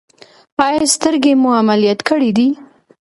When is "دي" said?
2.37-2.47